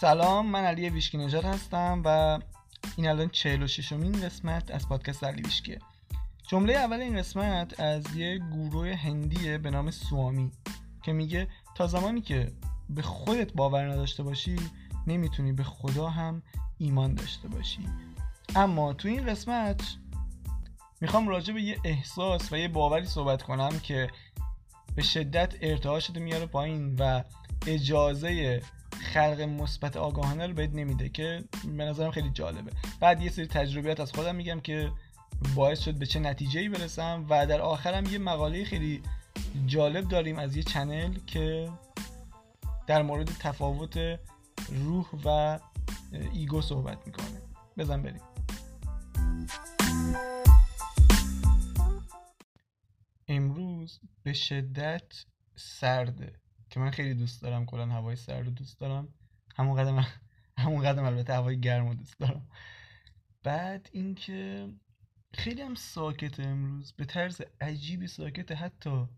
[0.00, 2.38] سلام من علی ویشکی نژاد هستم و
[2.96, 5.78] این الان 46 امین قسمت از پادکست علی ویشکیه.
[6.48, 10.52] جمله اول این قسمت از یه گروه هندیه به نام سوامی
[11.02, 12.52] که میگه تا زمانی که
[12.90, 14.56] به خودت باور نداشته باشی
[15.06, 16.42] نمی‌تونی به خدا هم
[16.78, 17.88] ایمان داشته باشی.
[18.56, 19.82] اما تو این قسمت
[21.00, 24.10] می‌خوام راجع به یه احساس و یه باوری صحبت کنم که
[24.94, 27.22] به شدت ارتعاشت میاره پایین و
[27.66, 28.62] اجازه
[29.08, 32.70] خلق مثبت آگاهانه رو بهت نمیده که به نظرم خیلی جالبه.
[33.00, 34.92] بعد یه سری تجربیات از خودم میگم که
[35.54, 39.02] باعث شد به چه نتیجه ای برسم و در آخرم یه مقاله خیلی
[39.66, 41.68] جالب داریم از یه channel که
[42.86, 43.98] در مورد تفاوت
[44.68, 45.58] روح و
[46.32, 47.42] ego صحبت می‌کنه.
[47.78, 48.22] بزن بریم.
[53.28, 55.24] امروز به شدت
[55.56, 56.32] سرده.
[56.70, 59.08] که من خیلی دوست دارم کلا هوای سرد رو دوست دارم.
[59.56, 60.06] همون قدم
[60.58, 62.48] همون قدم البته هوای گرم رو دوست دارم.
[63.42, 64.68] بعد اینکه
[65.34, 66.92] خیلی هم ساکته امروز.
[66.92, 68.54] به طرز عجیبی ساکته.
[68.54, 69.08] حتی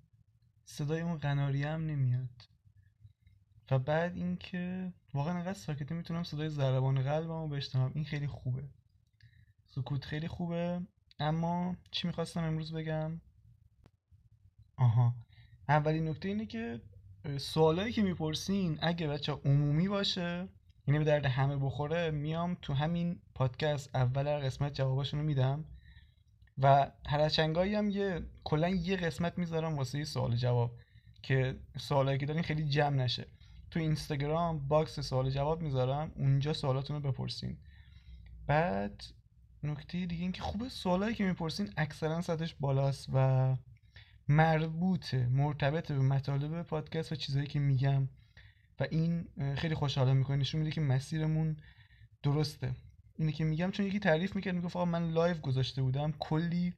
[0.65, 2.49] صدای اون قناری هم نمیاد.
[3.71, 7.93] و بعد اینکه واقعا انقدر ساکته می‌تونم صدای ضربان قلبمو بشنوم.
[7.95, 8.69] این خیلی خوبه.
[9.67, 10.81] سکوت خیلی خوبه.
[11.19, 13.21] اما چی می‌خواستم امروز بگم؟
[14.77, 15.15] آها.
[15.69, 16.81] اولین نکته اینه که
[17.39, 20.49] سوالایی که می‌پرسین اگه وجه عمومی باشه
[20.87, 25.65] یعنی به درد همه بخوره میام تو همین پادکست اول هر قسمت جواباشونو میدم.
[26.59, 30.73] و هر چندگاهی هم یه کلا یه قسمت می‌ذارم واسه سوال جواب
[31.23, 33.27] که سوالایی که دارین خیلی جمع نشه.
[33.71, 37.57] تو اینستاگرام box سوال جواب می‌ذارم اونجا سوالاتون رو بپرسین.
[38.47, 39.05] بعد
[39.63, 43.57] نکته دیگه این که خوبه سوالایی که می‌پرسین اکثرا سطحش بالاست و
[44.31, 48.09] مربوطه مرتبط به مطالب پادکست و چیزایی که میگم.
[48.81, 51.57] و این خیلی خوشحالم می‌کنه نشون میده که مسیرمون
[52.23, 52.75] درسته.
[53.19, 56.13] اینه که میگم چون یکی تعریف می‌کرد می‌گفت آقا من live گذاشته بودم.
[56.19, 56.75] کلی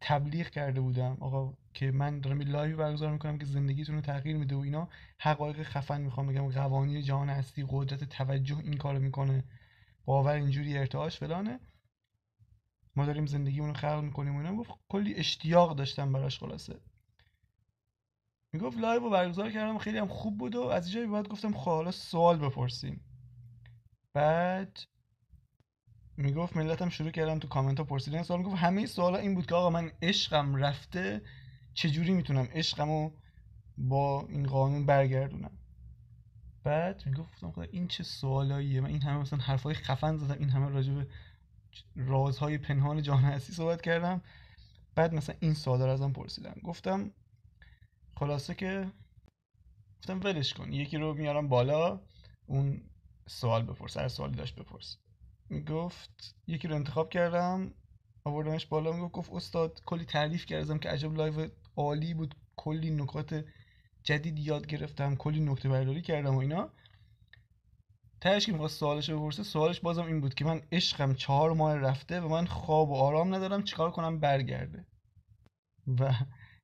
[0.00, 1.16] تبلیغ کرده بودم.
[1.20, 4.88] آقا که من دارم یه live برگزار می‌کنم که زندگیتون رو تغییر میده و اینا.
[5.18, 6.48] حقایق خفن می‌خوام بگم.
[6.48, 9.44] قوانین جهان هستی قدرت توجه این کارو می‌کنه.
[10.04, 11.60] باور اینجوری ارتعاش فلانه.
[12.96, 14.56] ما داریم زندگیمون رو خلق می‌کنیم و اینا.
[14.56, 16.80] گفت کلی اشتیاق داشتم براش خلاصه.
[18.52, 21.70] می‌گفت live رو برگزار کردم خیلی هم خوب بود و از جایی بعد گفتم خب
[21.70, 23.00] حالا سوال بپرسیم.
[24.12, 24.78] بعد
[26.16, 28.22] می‌گفت ملتم شروع کردم تو کامنت ها پرسیدن.
[28.22, 31.22] سوال می‌گفت همه سوالا این بود که آقا من عشقم رفته
[31.74, 33.10] چجوری می‌تونم عشقمو
[33.78, 35.58] با این قانون برگردونم؟
[36.64, 40.68] بعد می‌گفتم خدا این چه سوالاییه؟ من این همه مثلا حرفای خفن زدم این همه
[40.68, 41.08] راجع به
[41.96, 44.22] رازهای پنهان جهان هستی صحبت کردم.
[44.94, 46.54] بعد مثلا این سوالا رو ازم پرسیدن.
[46.64, 47.10] گفتم
[48.16, 48.92] خلاصه که
[49.98, 50.72] گفتم ولش کن.
[50.72, 52.00] یکی رو میارم بالا
[52.46, 52.80] اون
[53.28, 54.96] سوال بپرس هر سوالی داشت بپرس.
[55.48, 57.74] می‌گفت یکی رو انتخاب کردم
[58.24, 58.92] آوردمش بالا.
[58.92, 62.34] می‌گفت گفت استاد کلی تعریف کردم که عجب live عالی بود.
[62.56, 63.44] کلی نکات
[64.02, 66.72] جدید یاد گرفتم کلی نکته برداری کردم و اینا.
[68.26, 72.20] تهش که می‌خواست سوالش بپرسه سوالش بازم این بود که من عشقم چهار ماه رفته
[72.20, 74.86] و من خواب و آرام ندارم چیکار کنم برگرده؟
[75.86, 76.14] و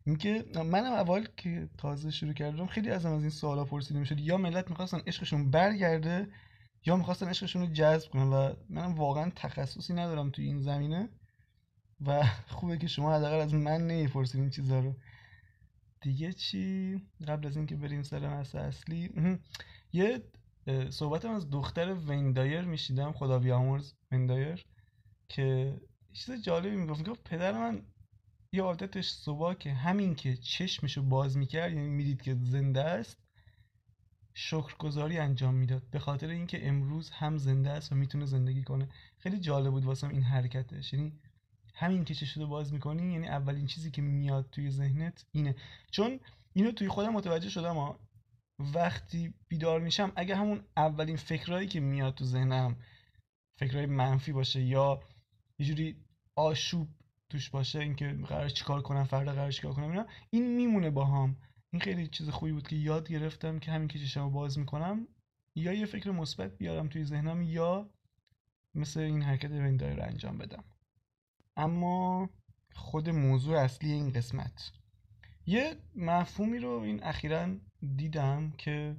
[0.07, 4.37] اینکه منم اول که تازه شروع کردم خیلی ازم از این سوالا پرسیده می‌شد یا
[4.37, 6.29] ملت می‌خواستن عشقشون برگرده
[6.87, 11.09] یا می‌خواستن عشقشون رو جذب کنن و منم واقعا تخصصی ندارم توی این زمینه
[12.07, 14.97] و خوبه که شما حداقل از من نمی‌پرسید این چیزا رو.
[16.01, 19.11] دیگه چی؟ قبل از اینکه بریم سر مسئله اصلی
[19.93, 20.23] یه
[20.91, 24.65] صحبتم از دختر وین دایر می‌شنیدم خدا بیامرز وین دایر
[25.29, 25.77] که
[26.13, 27.01] چیز جالبی می‌گفت.
[27.01, 27.83] می‌گفت پدر من
[28.53, 33.19] یه عادتش صبح که همین که چشمشو باز می‌کرد یعنی می‌دید که زنده است
[34.35, 35.83] شکرگزاری انجام می‌داد.
[35.91, 38.89] به خاطر اینکه امروز هم زنده است و می‌تونه زندگی کنه.
[39.19, 40.93] خیلی جالب بود واسم این حرکتش.
[40.93, 41.13] یعنی
[41.75, 45.57] همین که چشتو باز می‌کنی یعنی اولین چیزی که میاد توی ذهنت اینه.
[45.91, 46.21] چون
[46.53, 47.77] اینو توی خودم متوجه شدم
[48.75, 52.77] وقتی بیدار میشم اگه همون اولین فکرهایی که میاد تو ذهنم
[53.59, 55.01] فکرهای منفی باشه یا
[55.59, 55.97] یه جوری
[56.37, 56.89] آشوب
[57.31, 61.37] توش باشه اینکه قرار چیکار کنم فردا قرار چیکار کنم اینا این میمونه باهام.
[61.73, 65.09] این خیلی چیز خوبی بود که یاد گرفتم که همین که چشمو باز می‌کنم
[65.55, 67.91] یا یه فکر مثبت بیارم توی ذهنم یا
[68.75, 70.65] مثل این حرکت این دایره انجام بدم.
[71.57, 72.31] اما
[72.75, 74.73] خود موضوع اصلی این قسمت.
[75.47, 77.57] یه مفهومی رو این اخیرا
[77.97, 78.97] دیدم که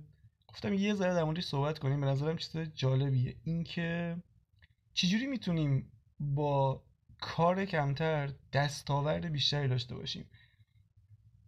[0.48, 3.36] گفتم یه ذره در موردش صحبت کنیم به نظرم چیز جالبیه.
[3.44, 4.18] اینکه
[4.94, 6.84] چجوری می‌تونیم با
[7.22, 10.30] کار کمتر دستاورد بیشتری داشته باشیم؟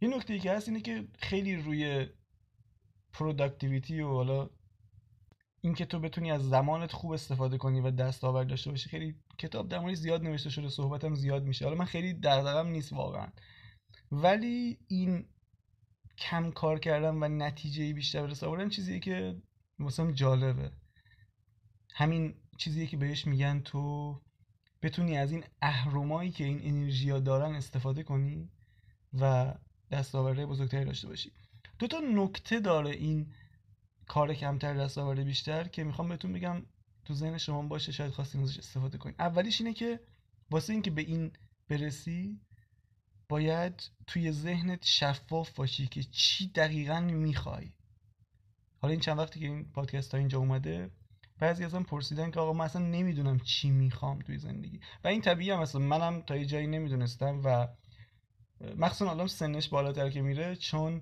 [0.01, 2.07] یه نکته ای که هست اینه که خیلی روی
[3.13, 4.49] productivity و حالا
[5.61, 9.93] اینکه تو بتونی از زمانت خوب استفاده کنی و دستاورد داشته باشی خیلی کتاب در
[9.93, 11.65] زیاد نوشته شده صحبتم زیاد میشه.
[11.65, 13.27] حالا من خیلی دغدغم نیست واقعا.
[14.11, 15.25] ولی این
[16.17, 18.45] کم کار کردن و نتیجه بیشتر برسه.
[18.45, 19.41] آوردن چیزیه که
[19.79, 20.71] مثلا جالبه.
[21.93, 24.21] همین چیزیه که بهش میگن تو
[24.81, 28.49] بتونی از این اهرمایی که این انرژی ها دارن استفاده کنی
[29.13, 29.53] و
[29.91, 31.31] دستاورده بزرگتری داشته باشی.
[31.79, 33.33] دو تا نکته داره این
[34.07, 36.65] کار کمتر دستاورده بیشتر که می‌خوام بهتون بگم
[37.05, 39.99] تو ذهن شما باشه شاید خواستین ازش استفاده کنید اولیش اینه که
[40.51, 41.31] واسه اینکه به این
[41.69, 42.39] برسی
[43.29, 47.71] باید توی ذهنت شفاف باشی که چی دقیقا می‌خوای.
[48.81, 50.89] حالا این چند وقتی که این پادکست ها اینجا اومده
[51.39, 54.79] بعضی ازم پرسیدن که آقا من اصلا نمی‌دونم چی می‌خوام توی زندگی.
[55.03, 57.67] و این طبیعی هم مثلا منم تا یه جایی نمی‌دونستم و
[58.77, 61.01] مخصوصا الان سنش بالاتر که میره چون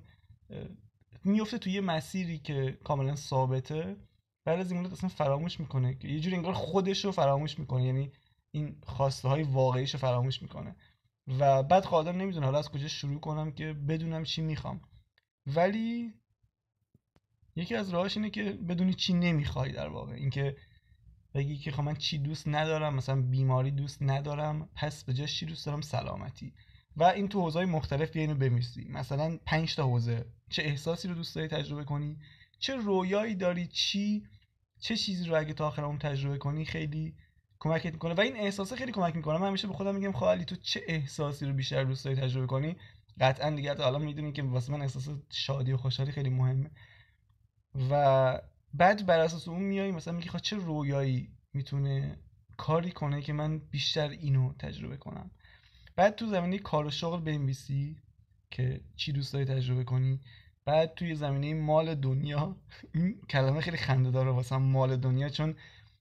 [1.24, 3.96] میفته توی یه مسیری که کاملا ثابته.
[4.46, 5.98] بعد از این مدت اصلا فراموش می‌کنه.
[6.04, 7.84] یه جوری انگار خودش رو فراموش می‌کنه.
[7.84, 8.12] یعنی
[8.52, 10.76] این خواسته های واقعیش رو فراموش می‌کنه.
[11.28, 14.82] و بعد خودم نمی‌دونه حالا از کجا شروع کنم که بدونم چی می‌خوام.
[15.46, 16.14] ولی
[17.56, 20.14] یکی از راهاش اینه که بدونی چی نمی‌خوای در واقع.
[20.14, 20.58] اینکه
[21.34, 25.46] بگی که خب من چی دوست ندارم مثلا بیماری دوست ندارم پس به جاش چی
[25.46, 26.54] دوست دارم؟ سلامتی.
[26.98, 30.26] و این تو حوزه‌های مختلف اینو بمیسی مثلا 5 تا حوزه.
[30.50, 32.18] چه احساسی رو دوست داری تجربه کنی؟
[32.60, 34.24] چه رویایی داری؟ چی؟
[34.80, 37.16] چه چیزی رو اگه تا آخر اون تجربه کنی؟ خیلی
[37.64, 38.14] کمکت می‌کنه.
[38.14, 39.38] و این احساسه خیلی کمک می‌کنه.
[39.38, 42.76] من همیشه به خودم میگم خالی تو چه احساسی رو بیشتر دوست داری تجربه کنی؟
[43.20, 46.72] قطعا دیگه حالا می‌دونی که واسه من احساس شادی و خوشحالی خیلی مهمه.
[47.90, 48.42] و
[48.74, 52.18] بعد بر اساس اون میای مثلا میگی خب چه رویایی می‌تونه
[52.58, 55.32] کاری کنه که من بیشتر اینو تجربه کنم؟
[55.96, 57.98] بعد تو زمینه کار و شغل بنویسی
[58.52, 60.20] که چی دوست داری تجربه کنی.
[60.66, 62.56] بعد توی زمینه مال دنیا.
[62.94, 65.56] این کلمه خیلی خنده داره واسه مال دنیا چون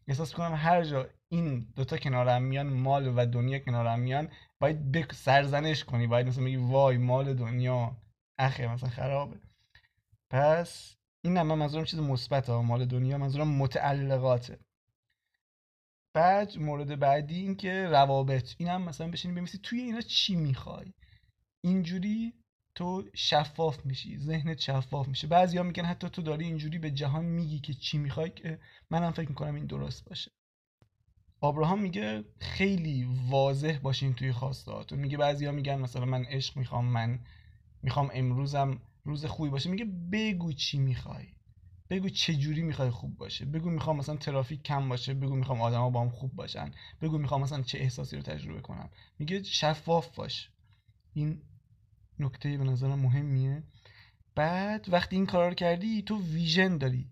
[0.08, 4.28] احساس کنم هر جا این دوتا کنارم میان مال و دنیا کنارم میان
[4.60, 6.06] باید بک سرزنش کنی.
[6.06, 7.96] باید مثلا بگی وای مال دنیا.
[8.38, 9.40] اخه مثلا خرابه.
[10.30, 14.58] پس این هم من چیز مثبت مال دنیا منظورم متعلقاته.
[16.14, 18.54] بعد مورد بعدی این که روابط.
[18.58, 20.92] این هم مثلا بشینی بمیسی توی اینا چی می‌خوای.
[21.64, 22.34] اینجوری
[22.74, 25.26] تو شفاف میشی ذهنت شفاف میشه.
[25.26, 28.60] بعضی ها میگن حتی تو داری اینجوری به جهان میگی که چی می‌خوای که
[28.90, 30.30] منم فکر می‌کنم این درست باشه.
[31.40, 37.18] آبراهام میگه خیلی واضح باشین توی خواستهاتون میگه بعضیا میگن مثلا من عشق می‌خوام من
[37.82, 39.70] می‌خوام امروزم روز خوبی باشه.
[39.70, 41.26] میگه بگو چی می‌خوای.
[41.90, 43.44] بگو چه جوری می‌خوای خوب باشه.
[43.44, 45.14] بگو می‌خوام مثلا ترافیک کم باشه.
[45.14, 46.70] بگو می‌خوام آدما با هم خوب باشن.
[47.00, 48.90] بگو می‌خوام مثلا چه احساسی رو تجربه کنم.
[49.18, 50.50] میگه شفاف باش.
[51.14, 51.42] این
[52.18, 53.62] نکته به نظرم مهمیه.
[54.34, 57.06] بعد وقتی این کار رو کردی تو ویژن داری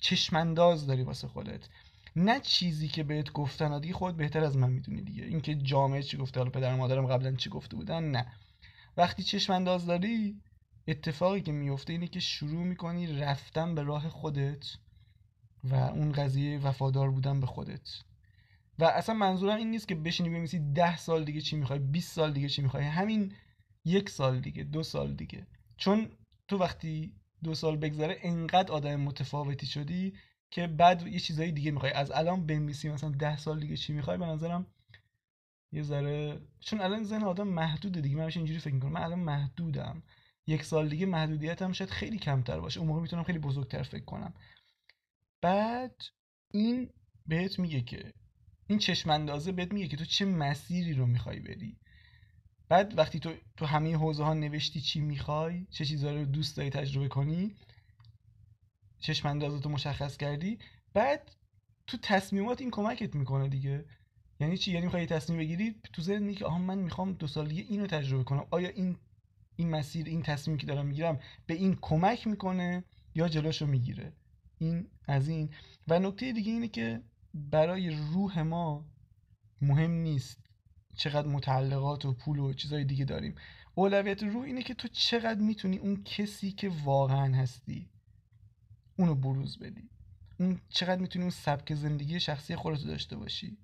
[0.00, 1.68] چشمانداز داری واسه خودت.
[2.16, 5.24] نه چیزی که بهت گفتن دیگه خود بهتر از من می‌دونی دیگه.
[5.24, 8.26] اینکه جامعه چی گفته حالا پدر مادرم قبلا چی گفته بودن؟ نه.
[8.96, 10.40] وقتی چشمانداز داری
[10.88, 14.76] اتفاقی که میفته اینه که شروع می‌کنی رفتن به راه خودت
[15.64, 18.02] و اون قضیه وفادار بودن به خودت.
[18.78, 22.32] و اصلا منظورم این نیست که بشینی بمیسی ده سال دیگه چی می‌خوای 20 سال
[22.32, 22.84] دیگه چی می‌خوای.
[22.84, 23.32] همین
[23.84, 25.46] یک سال دیگه دو سال دیگه.
[25.76, 26.10] چون
[26.48, 27.12] تو وقتی
[27.44, 30.14] دو سال بگذره انقدر آدم متفاوتی شدی
[30.50, 31.92] که بعد یه چیزایی دیگه می‌خوای.
[31.92, 34.66] از الان بنویسی مثلا ده سال دیگه چی می‌خوای به نظرم
[35.72, 38.16] یه ذره چون الان ذهن آدم محدوده دیگه.
[38.16, 38.92] من اینجوری فکر می‌کنم.
[38.92, 40.02] من الان محدودم.
[40.46, 42.80] یک سال دیگه محدودیتم شاید خیلی کمتر باشه.
[42.80, 44.34] اون موقع می‌تونم خیلی بزرگتر فکر کنم.
[45.40, 46.02] بعد
[46.50, 46.90] این
[47.26, 48.12] بهت میگه که
[48.66, 51.78] این چشم اندازه بهت میگه که تو چه مسیری رو می‌خوای بری.
[52.68, 56.70] بعد وقتی تو تو همه حوزه ها نوشتی چی می‌خوای چه چیزها رو دوست داری
[56.70, 57.54] تجربه کنی
[59.00, 60.58] چشم اندازه تو مشخص کردی
[60.94, 61.36] بعد
[61.86, 63.84] تو تصمیمات این کمکت می‌کنه دیگه.
[64.40, 67.62] یعنی چی؟ یعنی می‌خوای تصمیم بگیری تو ذهن که آها من می‌خوام دو سال دیگه
[67.62, 68.46] اینو تجربه کنم.
[68.50, 68.96] آیا این
[69.56, 74.12] این مسیر این تصمیمی که دارم می‌گیرم به این کمک می‌کنه یا جلوشو می‌گیره؟
[74.58, 75.50] این از این.
[75.88, 77.02] و نکته دیگه اینه که
[77.34, 78.84] برای روح ما
[79.60, 80.43] مهم نیست
[80.96, 83.34] چقدر متعلقات و پول و چیزای دیگه داریم.
[83.74, 87.90] اولویت روح اینه که تو چقدر می‌تونی اون کسی که واقعا هستی
[88.98, 89.90] اونو بروز بدی.
[90.40, 93.58] اون چقدر می‌تونی اون سبک زندگی شخصی خودتو داشته باشی.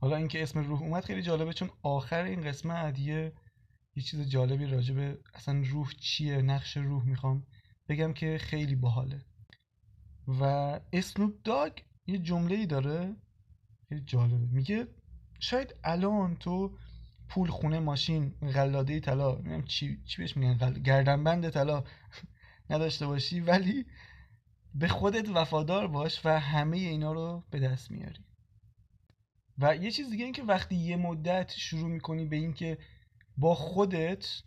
[0.00, 3.32] حالا اینکه اسم روح اومد خیلی جالبه چون آخر این قسمت یه
[3.96, 7.46] یه چیز جالبی راجبه اصلا روح چیه نقش روح می‌خوام
[7.88, 9.24] بگم که خیلی باحاله.
[10.28, 10.42] و
[10.92, 11.72] اسنوپ داگ
[12.06, 13.16] یه جمله ای داره
[13.88, 14.46] خیلی جالبه.
[14.46, 14.88] میگه
[15.40, 16.78] شاید الان تو
[17.28, 21.84] پول خونه ماشین قلاده طلا چی چی بهش میگن گردنبند طلا
[22.70, 23.86] نداشته باشی ولی
[24.74, 28.24] به خودت وفادار باش و همه اینا رو به دست میاری.
[29.58, 32.78] و یه چیز دیگه این که وقتی یه مدت شروع می‌کنی به اینکه
[33.36, 34.42] با خودت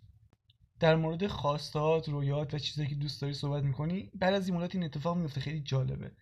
[0.80, 4.74] در مورد خواستات رویات و چیزایی که دوست داری صحبت می‌کنی بعد از این مدت
[4.74, 6.12] این اتفاق میفته خیلی جالبه.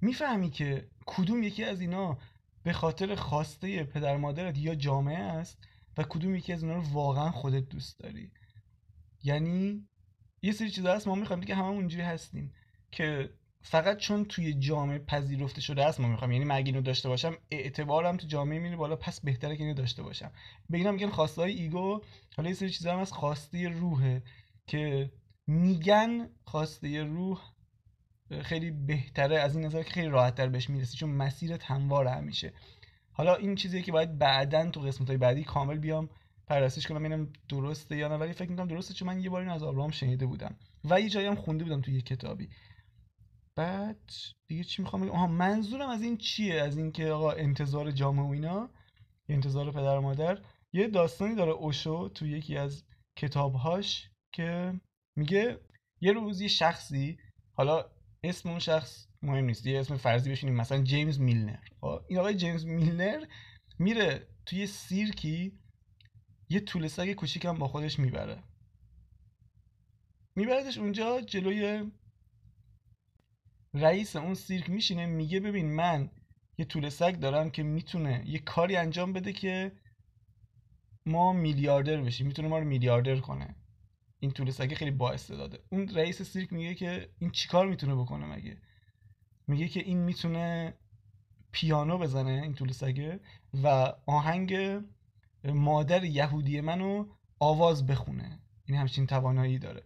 [0.00, 2.18] می‌فهمی که کدوم یکی از اینا
[2.62, 5.58] به خاطر خواسته پدر مادرت یا جامعه است
[5.98, 8.32] و کدوم یکی از اینا رو واقعا خودت دوست داری.
[9.22, 9.88] یعنی
[10.42, 12.52] یه سری چیزا هست ما می‌خوایم که هممون اونجوری هستیم
[12.90, 13.30] که
[13.62, 17.36] فقط چون توی جامعه پذیرفته شده است ما می‌خوام یعنی من اگه اینو داشته باشم
[17.50, 20.32] اعتبارم تو جامعه میره بالا پس بهتره که اینو داشته باشم.
[20.70, 22.00] به اینا میگن خواسته های ایگو.
[22.36, 24.22] حالا یه سری چیزا هم از خواسته روحه
[24.66, 25.12] که
[25.46, 27.40] میگن خواسته روح
[28.42, 32.52] خیلی بهتره از این نظر که خیلی راحت تر بهش می‌رسی چون مسیرت همواره همیشه
[33.12, 36.08] حالا این چیزی که باید بعدا تو قسمت های بعدی کامل بیام
[36.46, 38.16] پرستش کنم ببینم درسته یا نه.
[38.16, 41.08] ولی فکر می‌کنم درسته چون من یه بار این از آبراهام شنیده بودم و یه
[41.08, 42.48] جایی هم خونده بودم تو یه کتابی.
[43.56, 44.10] بعد
[44.46, 48.70] دیگه چی می‌خوام بگم؟ منظورم از این چیه؟ از اینکه آقا انتظار جامعه و اینا
[49.28, 50.38] انتظار پدر و مادر
[50.72, 52.84] یه داستانی داره اوشو تو یکی از
[53.16, 54.80] کتابهاش که
[55.16, 55.60] میگه
[56.00, 57.18] یه روز یه شخصی
[57.52, 57.84] حالا
[58.24, 59.66] اسم اون شخص مهم نیست.
[59.66, 60.56] یه اسم فرضی بشینیم.
[60.56, 61.64] مثلا جیمز میلنر.
[61.80, 63.24] خب، این آقای جیمز میلنر
[63.78, 65.58] میره توی سیرکی
[66.48, 68.42] یه طول سگ کوچیکم با خودش می‌بره.
[70.36, 71.90] میبردش اونجا جلوی
[73.74, 76.10] رئیس اون سیرک میشینه میگه ببین من
[76.58, 79.72] یه طول سگ دارم که می‌تونه یه کاری انجام بده که
[81.06, 82.26] ما میلیاردر بشیم.
[82.26, 83.54] می‌تونه ما رو میلیاردر کنه.
[84.20, 85.58] این طول سگه خیلی با داده.
[85.70, 88.56] اون رئیس سیرک میگه که این چیکار می‌تونه بکنه مگه؟
[89.46, 90.74] میگه که این می‌تونه
[91.52, 93.20] پیانو بزنه این طول سگه
[93.62, 94.80] و آهنگ
[95.44, 97.06] مادر یهودی منو
[97.38, 98.40] آواز بخونه.
[98.64, 99.82] این همچین توانایی داره.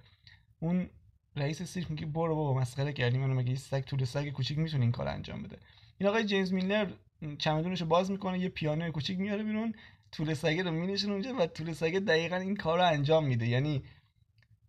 [0.58, 0.90] اون
[1.36, 4.92] رئیس سیرک میگه برو بابا مسخره کردی منو مگه سگ طول سگ کوچیک می‌تونه این
[4.92, 5.58] کار انجام بده؟
[5.98, 6.92] این آقای جیمز میلر
[7.38, 9.74] چمدونش رو باز می‌کنه یه پیانو کوچیک میاره بیرون
[10.12, 13.46] طول سگه رو مینشونه اونجا و طول سگه دقیقا این کار رو انجام میده.
[13.46, 13.82] یعنی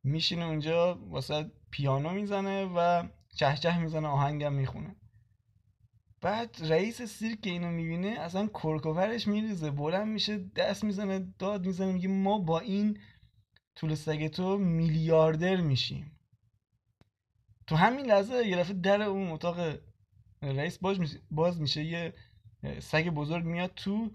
[0.05, 4.95] میشینه اونجا واسه پیانو می‌زنه و چهچه می‌زنه آهنگم می‌خونه.
[6.21, 12.07] بعد رئیس سیرک اینو می‌بینه اصلا کرکوپرش میریزه بلند میشه دست می‌زنه داد می‌زنه میگه
[12.07, 12.99] ما با این
[13.75, 16.11] طول سگ تو میلیاردر میشیم.
[17.67, 19.79] تو همین لحظه یه در اون اتاق
[20.41, 22.13] رئیس باز میشه, باز میشه یه
[22.79, 24.11] سگ بزرگ میاد تو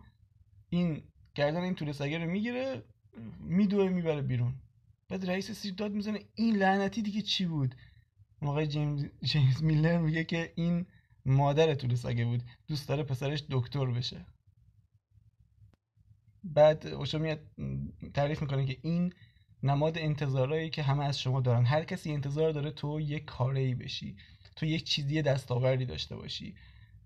[0.68, 1.02] این
[1.34, 2.82] گردن این طول سگه رو می‌گیره
[3.40, 4.54] میدوه می‌بره بیرون.
[5.10, 6.20] بعد رئیس سیر داد می‌زنه.
[6.34, 7.74] این لعنتی دیگه چی بود؟
[8.42, 10.86] موقع جیمز, جیمز میلر میگه که این
[11.24, 12.42] مادر طول سگه بود.
[12.68, 14.26] دوست داره پسرش دکتر بشه.
[16.44, 17.40] بعد اوشو میاد
[18.14, 19.12] تعریف می‌کنه که این
[19.62, 21.64] نماد انتظارایی که همه از شما دارن.
[21.64, 24.16] هر کسی انتظار داره تو یک کاره ای بشی.
[24.56, 26.54] تو یک چیزی دستاوردی داشته باشی.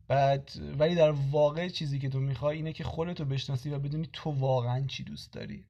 [0.08, 4.30] بعد ولی در واقع چیزی که تو می‌خوای اینه که خودتو بشناسی و بدونی تو
[4.30, 5.64] واقعا چی دوست داری.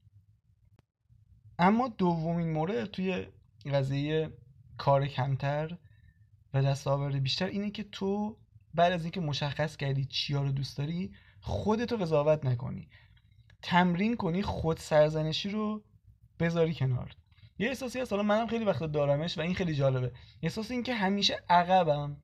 [1.59, 3.27] اما دومین مورد توی
[3.73, 4.33] قضیه
[4.79, 5.77] کار کمتر
[6.55, 8.37] و دستاورد بیشتر اینه که تو
[8.75, 12.89] بعد از اینکه مشخص کردی چیا رو دوست داری خودتو قضاوت نکنی.
[13.63, 15.83] تمرین کنی خود سرزنشی رو
[16.41, 17.15] بذاری کنار.
[17.59, 20.13] یه احساسی هست حالا منم خیلی وقت دارمش و این خیلی جالبه.
[20.43, 22.17] احساس این که همیشه عقبم.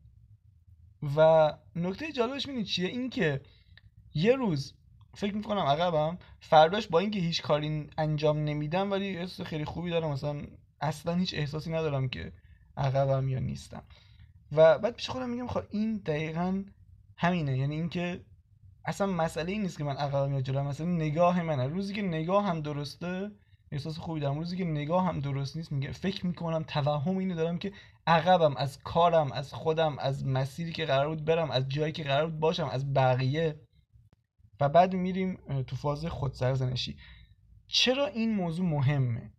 [1.16, 3.40] و نکته جالبش می‌دونی چیه؟ این که
[4.14, 4.74] یه روز
[5.14, 6.18] فکر می‌کنم عقبم.
[6.40, 10.10] فرداش با اینکه هیچ کاری انجام نمیدم ولی احساس خیلی خوبی دارم.
[10.10, 10.42] مثلا
[10.80, 12.32] اصلا هیچ احساسی ندارم که
[12.76, 13.82] عقبم یا نیستم.
[14.52, 16.64] و بعد پیش خودم میگم خب این دقیقا
[17.16, 17.58] همینه.
[17.58, 18.20] یعنی اینکه
[18.84, 20.66] اصلا مسئله این نیست که من عقبم یا جلوم.
[20.66, 21.66] مثلا نگاه منه.
[21.66, 23.30] روزی که نگاه هم درسته
[23.72, 24.38] احساس خوبی دارم.
[24.38, 27.72] روزی که نگاه هم درست نیست میگه فکر می‌کنم توهم اینو دارم که
[28.06, 28.56] عقبم.
[28.56, 32.40] از کارم از خودم از مسیری که قرار بود برم از جایی که قرار بود
[32.40, 33.60] باشم از بقیه
[34.60, 36.96] و بعد میریم تو فاز خودسرزنشی
[37.66, 39.32] چرا این موضوع مهمه؟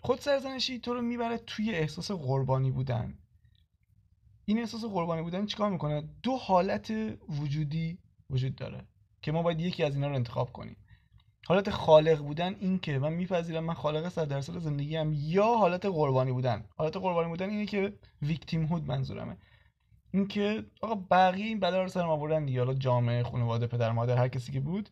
[0.00, 3.18] خودسرزنشی تو رو می‌بره توی احساس قربانی بودن.
[4.44, 6.90] این احساس قربانی بودن چیکار می‌کنه؟ دو حالت
[7.28, 7.98] وجودی
[8.30, 8.86] وجود داره
[9.22, 10.76] که ما باید یکی از اینا رو انتخاب کنیم.
[11.46, 15.86] حالت خالق بودن این که من میپذیرم من خالق صد درصد زندگی هم یا حالت
[15.86, 16.64] قربانی بودن.
[16.76, 19.36] حالت قربانی بودن اینه که ویکتیم هود منظورمه.
[20.10, 22.58] اینکه آقا بقیه این بلا رو سرم آوردن دیگه.
[22.58, 24.88] حالا جامعه خانواده پدر مادر هر کسی که بود.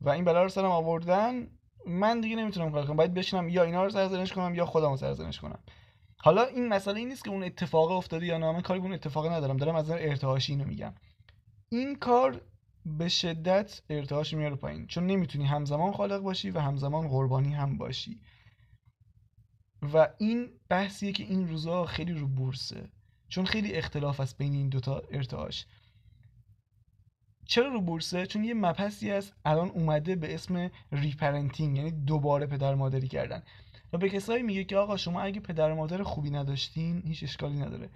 [0.00, 1.46] و این بلا رو سرم آوردن
[1.86, 2.96] من دیگه نمی‌تونم کار کنم.
[2.96, 5.58] باید بشینم یا اینا رو سرزنش کنم یا خودم رو سرزنش کنم.
[6.16, 8.94] حالا این مسئله این نیست که اون اتفاق افتاده یا نه من کاری به اون
[8.94, 9.56] اتفاق ندارم.
[9.56, 10.94] دارم از نظر ارتعاشی اینو میگم.
[11.68, 12.40] این کار
[12.86, 14.86] به شدت ارتعاش میاره پایین.
[14.86, 18.20] چون نمی‌تونی همزمان خالق باشی و همزمان قربانی هم باشی.
[19.94, 22.88] و این بحثیه که این روزا خیلی رو بورسه.
[23.32, 25.66] چون خیلی اختلاف است بین این دوتا ارتعاش.
[27.46, 32.74] چرا رو بورسه؟ چون یه مبحثی است الان اومده به اسم reparenting یعنی دوباره پدر
[32.74, 33.42] مادری کردن.
[33.92, 37.90] و به کسایی میگه که آقا شما اگه پدر مادر خوبی نداشتین هیچ اشکالی نداره.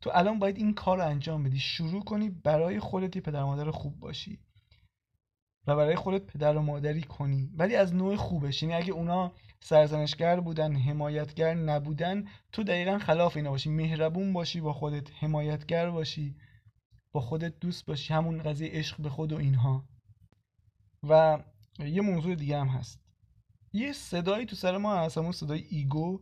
[0.00, 1.58] تو الان باید این کار رو انجام بدی.
[1.58, 4.38] شروع کنی برای خودت یه پدر مادر خوب باشی.
[5.66, 7.50] و برای خودت پدر و مادری کنی.
[7.56, 13.50] ولی از نوع خوبش یعنی اگه اونا سرزنشگر بودن حمایتگر نبودن تو دقیقا خلاف اینا
[13.50, 13.70] باشی.
[13.70, 16.36] مهربون باشی با خودت حمایتگر باشی
[17.12, 18.14] با خودت دوست باشی.
[18.14, 19.84] همون قضیه عشق به خود و اینها.
[21.08, 21.38] و
[21.78, 23.00] یه موضوع دیگه هم هست.
[23.72, 26.20] یه صدایی تو سر ما هست همون صدای ایگو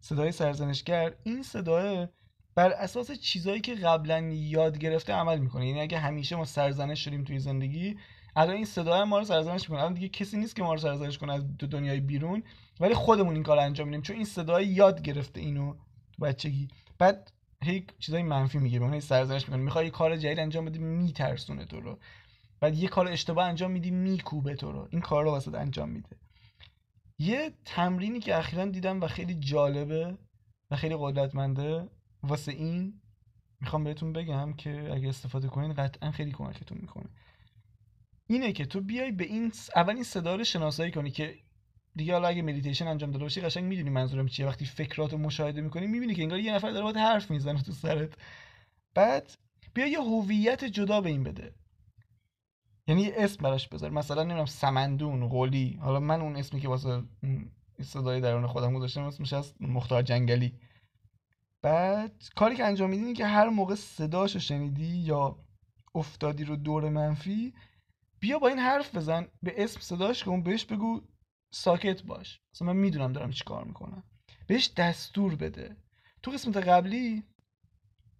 [0.00, 1.14] صدای سرزنشگر.
[1.22, 2.08] این صدای
[2.54, 5.68] بر اساس چیزایی که قبلا یاد گرفته عمل می‌کنه.
[5.68, 7.96] یعنی اگه همیشه ما سرزنش شدیم توی زندگی
[8.36, 9.78] الان این صدای ما رو سرزنش می‌کنه.
[9.80, 12.42] الان دیگه کسی نیست که ما رو سرزنش کنه از دو دنیای بیرون.
[12.80, 14.02] ولی خودمون این کار انجام میدیم.
[14.02, 15.74] چون این صدای یاد گرفته اینو
[16.12, 16.68] تو بچگی.
[16.98, 18.78] بعد هی چیزای منفی میگه.
[18.80, 19.62] به سرزنش می‌کنه.
[19.62, 21.98] می‌خوای کار جدید انجام بدی میترسونه تو رو.
[22.60, 24.88] بعد یه کار اشتباه انجام میدی میکوبه تو رو.
[24.90, 26.16] این کار رو واسه انجام میده.
[27.18, 30.18] یه تمرینی که اخیرا دیدم و خیلی جالبه
[30.70, 31.88] و خیلی قدرتمنده
[32.22, 33.00] واسه این
[33.60, 37.08] می‌خوام بهتون بگم که اگه استفاده کنین قطعا خیلی کمکتون می‌کنه.
[38.26, 41.34] اینه که تو بیای به این اول این صدا رو شناسایی کنی که
[41.96, 44.46] دیگه حالا اگه مدیتیشن انجام داده باشی قشنگ می‌دونی منظورم چیه.
[44.46, 47.72] وقتی فکرات رو مشاهده می‌کنی می‌بینی که انگار یه نفر داره باید حرف می‌زنه تو
[47.72, 48.12] سرت.
[48.94, 49.32] بعد
[49.74, 51.54] بیا یه هویت جدا به این بده.
[52.86, 53.90] یعنی اسم براش بذار.
[53.90, 57.02] مثلا نمی‌دونم سمندون قولی حالا من اون اسمی که واسه
[57.82, 60.52] صدای درون خودم گذاشتم اسمش از مختار جنگلی.
[61.62, 65.38] بعد کاری که انجام میدین که هر موقع صداشو شنیدی یا
[65.94, 67.54] افتادی رو دور منفی
[68.24, 71.00] بیا با این حرف بزن به اسم صداش کن بهش بگو
[71.50, 72.40] ساکت باش.
[72.54, 74.04] مثلا من می‌دونم دارم چی کار می‌کنم.
[74.46, 75.76] بهش دستور بده.
[76.22, 77.22] تو قسمت قبلی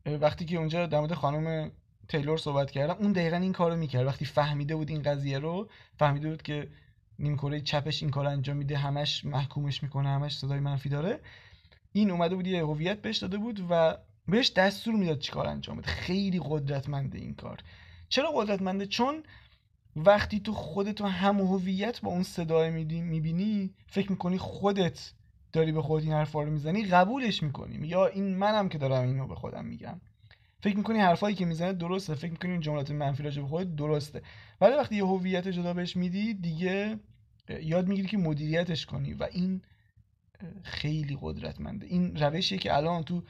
[0.06, 1.72] وقتی که اونجا در مورد خانم
[2.08, 4.06] تیلور صحبت کردم اون دقیقا این کارو می‌کرد.
[4.06, 6.70] وقتی فهمیده بود این قضیه رو فهمیده بود که
[7.18, 11.20] نیمکره چپش این کار انجام میده همش محکومش می‌کنه همش صدای منفی داره.
[11.92, 13.96] این اومده بود یه هویت بهش داده بود و
[14.28, 15.88] بهش دستور می‌داد چیکار انجام بده.
[15.88, 17.60] خیلی قدرتمنده این کار.
[18.08, 19.22] چرا قدرتمنده؟ چون
[19.96, 25.12] وقتی تو خودتو هم هویت با اون صدای می‌بینی فکر می‌کنی خودت
[25.52, 27.86] داری به خودت این حرفا رو می‌زنی قبولش می‌کنی.
[27.86, 30.00] یا این منم که دارم اینو به خودم میگم.
[30.60, 32.14] فکر می‌کنی حرفایی که می‌زنه درسته.
[32.14, 34.22] فکر می‌کنی این جملات منفی راجع به خودت درسته.
[34.60, 36.98] ولی وقتی یه هویت جدا بهش میدی دیگه
[37.62, 39.62] یاد می‌گیری که مدیریتش کنی و این
[40.62, 41.86] خیلی قدرتمنده.
[41.86, 43.22] این روشیه که الان تو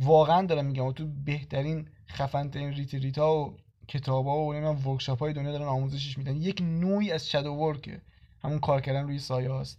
[0.00, 3.56] واقعا دارم میگم و تو بهترین خفن ترین retreat ا و
[3.90, 6.36] کتابا و نمی‌دونم workshop های دنیا دارن آموزشش میدن.
[6.36, 8.00] یک نوعی از shadow work ه.
[8.42, 9.78] همون کار کردن روی سایه هاست.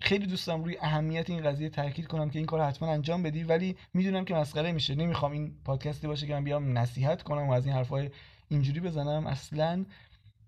[0.00, 3.76] خیلی دوستم روی اهمیت این قضیه تاکید کنم که این کار حتما انجام بدی ولی
[3.94, 4.94] می‌دونم که مسخره میشه.
[4.94, 8.10] نمی‌خوام این پادکستی باشه که من بیام نصیحت کنم و از این حرفای
[8.48, 9.84] اینجوری بزنم اصلا.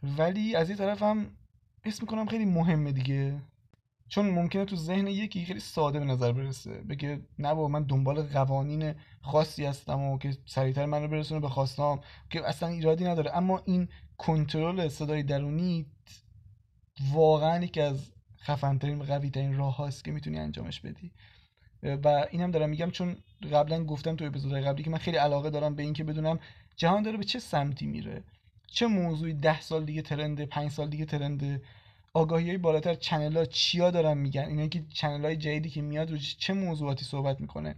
[0.03, 1.27] ولی از یه طرفم
[1.85, 3.39] اسم می‌کنم خیلی مهمه دیگه.
[4.09, 6.71] چون ممکنه تو ذهن یکی خیلی ساده به نظر برسه.
[6.71, 11.49] بگه نه بابا من دنبال قوانین خاصی هستم و که سریعتر من رو برسونه به
[11.49, 13.37] خواستم که اصلا ایرادی نداره.
[13.37, 15.87] اما این کنترل صدای درونی
[17.13, 21.11] واقعا یکی از خفنترین و قوی ترین راه هاست که می‌تونی انجامش بدی.
[21.83, 23.17] و اینم دارم میگم چون
[23.53, 26.39] قبلا گفتم تو اپیزودهای قبلی که من خیلی علاقه دارم به اینکه بدونم
[26.77, 28.25] جهان داره به چه سمتی میره.
[28.67, 31.63] چه موضوعی ده سال دیگه ترنده پنج سال دیگه ترنده
[32.15, 36.11] آگاهی های بالاتر چنل ها چیا دارن میگن؟ اینا که چنل های جدیدی که میاد
[36.11, 37.75] رو چه موضوعاتی صحبت می‌کنه؟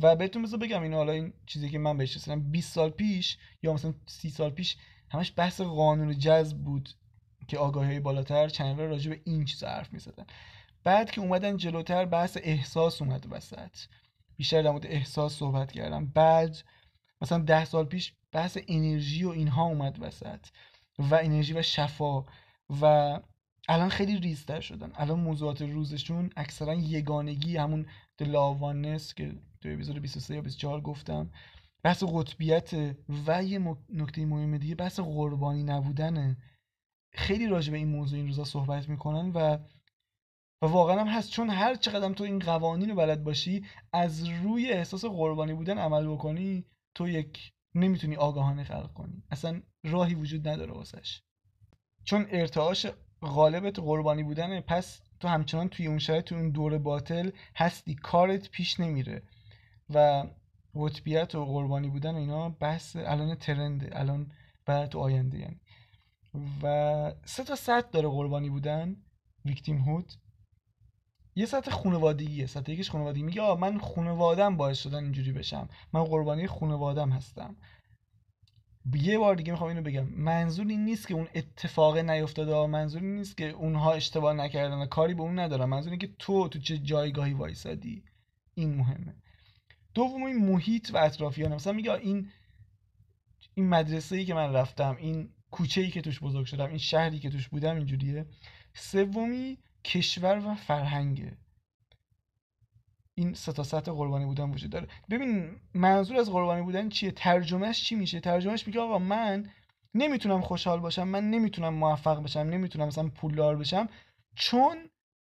[0.00, 3.38] و بهتون بذار بگم این حالا این چیزی که من بهش رسیدم 20 سال پیش
[3.62, 4.76] یا مثلا 30 سال پیش
[5.10, 6.88] همش بحث قانون جذب بود
[7.48, 10.26] که آگاهی بالاتر ها راجع به این چیز حرف می‌زدن.
[10.84, 13.76] بعد که اومدن جلوتر بحث احساس اومد وسط.
[14.36, 16.06] بیشتر در مورد احساس صحبت کردم.
[16.06, 16.56] بعد
[17.20, 20.46] مثلا ده سال پیش بحث انرژی و اینها اومد وسط
[20.98, 22.24] و انرژی و شفا
[22.80, 23.20] و
[23.68, 24.92] الان خیلی ریزتر شدن.
[24.94, 27.86] الان موضوعات روزشون اکثرا یگانگی همون
[28.18, 29.32] دلاوانس که
[29.66, 31.30] تو اپیزود 23 یا 24 گفتم
[31.82, 36.36] بحث قطبیت و یه نکته مهم دیگه بحث قربانی نبودنه.
[37.12, 39.58] خیلی راجع به این موضوع این روزا صحبت می‌کنن و
[40.62, 41.30] و واقعا هم هست.
[41.30, 46.06] چون هر چقدر تو این قوانین رو بلد باشی از روی احساس قربانی بودن عمل
[46.06, 49.22] بکنی تو یک نمی‌تونی آگاهانه خلق کنی.
[49.30, 51.22] اصلا راهی وجود نداره واسش.
[52.04, 52.86] چون ارتعاش
[53.22, 57.94] غالبت قربانی بودنه پس تو همچنان توی اون شرایط توی اون دور باطل هستی.
[57.94, 59.22] کارت پیش نمیره.
[59.94, 60.26] و
[60.74, 64.32] قطبیت و قربانی بودن و اینا بحث الان ترنده الان
[64.66, 65.60] بعد تو آینده یعنی.
[66.62, 68.96] و سه تا سطح داره قربانی بودن
[69.44, 70.12] ویکتیم هود.
[71.34, 75.68] یه سطح خانوادگیه سطح یکیش خانوادگی میگه آ من خانوادم باعث شدن اینجوری بشم.
[75.92, 77.56] من قربانی خانوادم هستم.
[78.94, 80.04] یه بار دیگه می‌خوام اینو بگم.
[80.04, 82.66] منظور این نیست که اون اتفاق نیفتاده.
[82.66, 86.12] منظور این نیست که اونها اشتباه نکردن و کاری به اون ندارم منظور اینه که
[86.18, 88.04] تو تو چه جایگاهی وایسادی.
[88.54, 89.14] این مهمه.
[89.96, 92.30] دوم این محیط و اطرافیان مثلا میگه این
[93.54, 97.18] این مدرسه ای که من رفتم این کوچه ای که توش بزرگ شدم این شهری
[97.18, 98.26] که توش بودم اینجوریه.
[98.74, 101.38] سومی کشور و فرهنگه.
[103.14, 104.88] این سه تا سطح قربانی بودن وجود داره.
[105.10, 109.50] ببین منظور از قربانی بودن چیه؟ ترجمهش چی میشه؟ ترجمهش میگه آقا من
[109.94, 113.88] نمی‌تونم خوشحال باشم من نمی‌تونم موفق بشم نمی‌تونم مثلا پولدار بشم
[114.34, 114.76] چون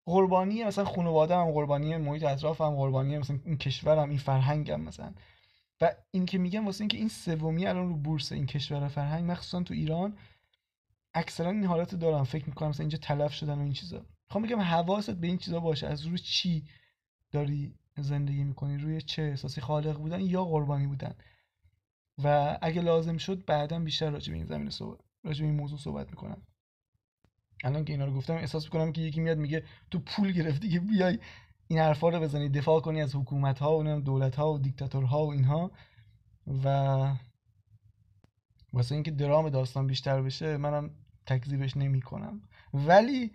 [0.07, 5.15] قربانی مثلا خانواده هم قربانی محیط اطرافم قربانی مثلا این کشورم این فرهنگم مثلا.
[5.81, 9.31] و این که میگم واسه اینکه این سومی الان رو بورس این کشور و فرهنگ
[9.31, 10.17] مخصوصا تو ایران
[11.15, 12.25] اکثرا این حالت دارم.
[12.25, 14.07] فکر می‌کنم مثلا اینجا تلف شدن و این چیزا.
[14.27, 15.87] می‌خوام بگم حواست به این چیزا باشه.
[15.87, 16.65] از روی چی
[17.31, 21.15] داری زندگی می‌کنی؟ روی چه احساسی خالق بودن یا قربانی بودن؟
[22.25, 25.79] و اگه لازم شد بعدا بیشتر راجع به این زمینه صحبت راجع به این موضوع
[25.79, 26.43] صحبت می‌کنم.
[27.63, 30.81] الان که اینا رو گفتم احساس می‌کنم که یکی میاد میگه تو پول گرفتی که
[30.81, 31.19] بیای
[31.69, 35.33] این حرفا رو بزنی دفاع کنی از حکومت ها و دولت ها و دیکتاتورها و
[35.33, 35.71] اینها.
[36.65, 37.17] و
[38.73, 40.91] واسه اینکه درام داستان بیشتر بشه منم
[41.27, 42.41] تکذیبش نمی کنم
[42.75, 43.33] ولی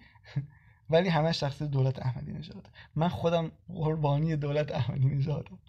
[0.89, 2.69] ولی همش شخص دولت احمدی نژاد.
[2.95, 5.59] من خودم قربانی دولت احمدی نژادم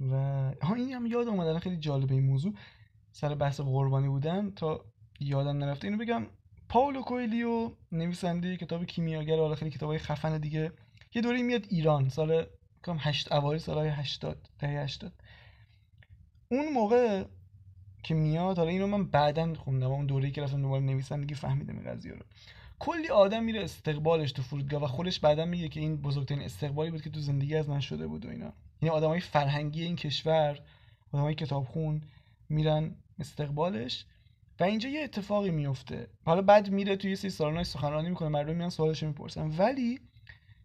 [0.00, 0.14] و
[0.62, 1.58] ها این هم یاد اومد.
[1.58, 2.54] خیلی جالبه این موضوع.
[3.12, 4.84] سر بحث قربانی بودن تا
[5.20, 5.86] یادم نرفته.
[5.86, 6.26] اینو بگم
[6.74, 10.72] پاولو کویلیو نویسنده کتاب کیمیاگر حالا خیلی کتابای خفن دیگه.
[11.14, 12.46] یه دوره میاد ایران سال
[12.84, 15.12] کم هشت اوایل سال 80 دهه 80
[16.48, 17.24] اون موقع
[18.02, 21.84] که میاد حالا اینو من بعدا خوندم اون دوره‌ای که رفتم دنبال نویسندگی فهمیدم این
[21.84, 22.22] قضیه رو.
[22.78, 27.02] کلی آدم میره استقبالش تو فرودگاه و خودش بعدا میگه که این بزرگترین استقبالی بود
[27.02, 28.52] که تو زندگی از من شده بود و اینا.
[28.82, 30.58] یعنی آدمای فرهنگی این کشور
[31.12, 32.02] آدمای کتابخون
[32.48, 34.06] میرن استقبالش.
[34.60, 36.08] و اینجا یه اتفاقی میفته.
[36.24, 39.56] حالا بعد میره توی یه سری سالن‌های سخنرانی می‌کنه مردم میان سوالش می‌پرسن.
[39.58, 40.00] ولی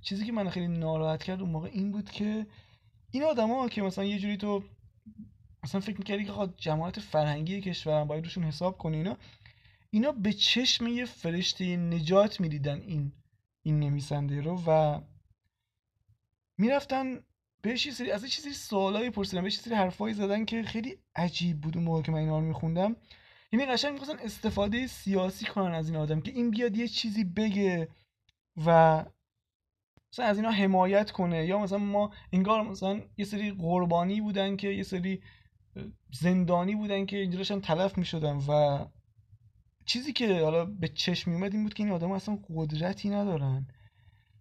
[0.02, 2.47] چیزی که من خیلی ناراحت کرد اون موقع این بود که
[3.12, 4.63] این آدما که مثلا یه جوری تو
[5.63, 9.17] مثلا فکر می‌کردی که جماعت فرهنگی کشور باید روشون حساب کنی اینا
[9.89, 13.12] اینا به چشم یه فرشته نجات می‌دیدن این
[13.63, 15.02] این نویسنده رو و
[16.58, 17.19] می‌رفتن
[17.62, 21.62] بهش یه سری از یه چیزی سوالایی پرسیدن بهش سری حرفایی زدن که خیلی عجیب
[21.62, 22.95] بود اون موقع که من اینا رو میخوندم.
[23.51, 27.89] یعنی قشنگ می‌خواستن استفاده سیاسی کنن از این آدم که این بیاد یه چیزی بگه
[28.65, 29.05] و
[30.13, 31.45] مثلا از اینا حمایت کنه.
[31.45, 35.21] یا مثلا ما انگار مثلا یه سری قربانی بودن که یه سری
[36.12, 38.85] زندانی بودن که اینجا تلف می‌شدن و
[39.85, 43.67] چیزی که حالا به چشم میومد این بود که این آدم اصلا قدرتی ندارن.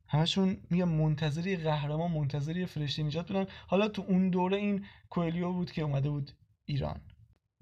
[0.08, 3.46] همشون میگم منتظری قهرمان منتظری فرشته نجات بودن.
[3.66, 6.30] حالا تو اون دوره این کوئلیو بود که اومده بود
[6.64, 7.00] ایران.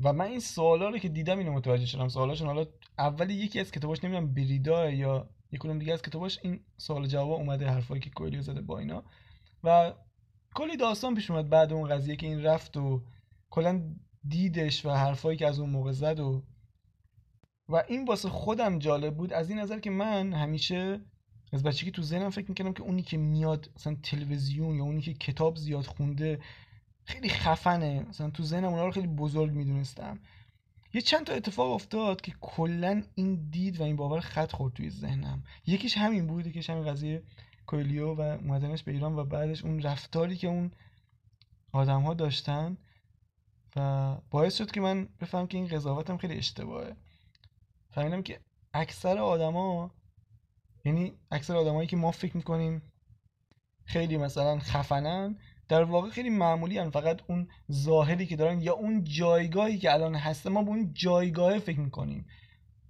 [0.00, 2.66] و من این سوالا رو که دیدم اینو متوجه شدم سوالاشون حالا
[2.98, 7.68] اولی یکی از کتاباش نمی‌دونم بریدا یا یکونم دیگه از کتاباش این سوال جواب اومده
[7.68, 9.04] حرفایی که کوئلیو زده با اینا.
[9.64, 9.92] و
[10.54, 13.02] کلی داستان پیش اومد بعد اون قضیه که این رفت و
[13.50, 13.82] کلا
[14.28, 16.42] دیدش و حرفایی که از اون موقع زد و
[17.68, 19.32] و این واسه خودم جالب بود.
[19.32, 21.00] از این نظر که من همیشه
[21.52, 25.14] از بچگی تو ذهنم فکر می‌کردم که اونی که میاد مثلا تلویزیون یا اونی که
[25.14, 26.38] کتاب زیاد خونده
[27.06, 28.06] خیلی خفنه.
[28.08, 30.18] مثلا تو ذهنم اونا رو خیلی بزرگ می‌دونستم.
[30.94, 34.90] یه چند تا اتفاق افتاد که کلا این دید و این باور خط خورد توی
[34.90, 35.44] ذهنم.
[35.66, 37.22] یکیش همین بود یکیش همین قضیه
[37.66, 40.70] کویلیو و اومدنش به ایران و بعدش اون رفتاری که اون
[41.72, 42.76] آدم ها داشتن
[43.76, 46.96] و باعث شد که من بفهم که این قضاوتم خیلی اشتباهه.
[47.90, 48.40] فهمیدم که
[48.74, 49.90] اکثر آدما
[50.84, 52.82] یعنی اکثر آدمایی که ما فکر می‌کنیم
[53.84, 56.90] خیلی مثلا خفنن در واقع خیلی معمولی هن.
[56.90, 61.58] فقط اون ظاهری که دارن یا اون جایگاهی که الان هسته ما به اون جایگاه
[61.58, 62.26] فکر می‌کنیم.